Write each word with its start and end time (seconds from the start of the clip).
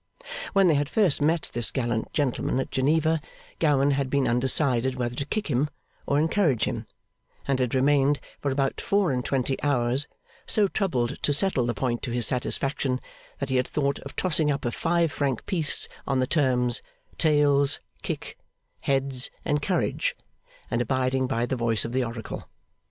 When 0.53 0.65
they 0.65 0.73
had 0.73 0.89
first 0.89 1.21
met 1.21 1.51
this 1.53 1.69
gallant 1.69 2.11
gentleman 2.11 2.59
at 2.59 2.71
Geneva, 2.71 3.19
Gowan 3.59 3.91
had 3.91 4.09
been 4.09 4.27
undecided 4.27 4.95
whether 4.95 5.13
to 5.13 5.27
kick 5.27 5.45
him 5.47 5.69
or 6.07 6.17
encourage 6.17 6.63
him; 6.63 6.87
and 7.47 7.59
had 7.59 7.75
remained 7.75 8.19
for 8.39 8.49
about 8.49 8.81
four 8.81 9.11
and 9.11 9.23
twenty 9.23 9.61
hours, 9.61 10.07
so 10.47 10.67
troubled 10.67 11.21
to 11.21 11.33
settle 11.33 11.67
the 11.67 11.75
point 11.75 12.01
to 12.01 12.09
his 12.11 12.25
satisfaction, 12.25 12.99
that 13.37 13.49
he 13.49 13.57
had 13.57 13.67
thought 13.67 13.99
of 13.99 14.15
tossing 14.15 14.49
up 14.49 14.65
a 14.65 14.71
five 14.71 15.11
franc 15.11 15.45
piece 15.45 15.87
on 16.07 16.17
the 16.17 16.25
terms, 16.25 16.81
'Tails, 17.19 17.79
kick; 18.01 18.39
heads, 18.81 19.29
encourage,' 19.45 20.15
and 20.71 20.81
abiding 20.81 21.27
by 21.27 21.45
the 21.45 21.55
voice 21.55 21.85
of 21.85 21.91
the 21.91 22.03
oracle. 22.03 22.49